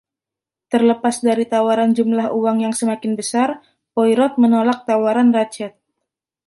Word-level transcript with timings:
Terlepas 0.73 1.15
dari 1.27 1.45
tawaran 1.53 1.91
jumlah 1.97 2.27
uang 2.39 2.57
yang 2.65 2.73
semakin 2.79 3.11
besar, 3.19 3.49
Poirot 3.93 4.33
menolak 4.41 4.79
tawaran 4.89 5.29
Ratchett. 5.37 5.73